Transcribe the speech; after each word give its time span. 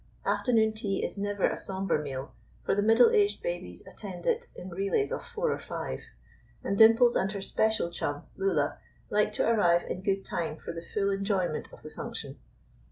Afternoon 0.25 0.73
tea 0.73 1.03
is 1.05 1.15
never 1.15 1.47
a 1.47 1.59
sombre 1.59 2.01
meal, 2.01 2.33
for 2.65 2.73
the 2.73 2.81
middle 2.81 3.11
aged 3.11 3.43
babies 3.43 3.85
attend 3.85 4.25
it 4.25 4.47
in 4.55 4.71
relays 4.71 5.11
of 5.11 5.23
four 5.23 5.51
or 5.51 5.59
five; 5.59 6.01
and 6.63 6.75
Dimples 6.75 7.15
and 7.15 7.31
her 7.33 7.41
special 7.43 7.91
chum, 7.91 8.25
Lulla, 8.35 8.79
like 9.11 9.31
to 9.33 9.47
arrive 9.47 9.83
in 9.83 10.01
good 10.01 10.25
time 10.25 10.57
for 10.57 10.71
the 10.71 10.81
full 10.81 11.11
enjoyment 11.11 11.71
of 11.71 11.83
the 11.83 11.91
function. 11.91 12.39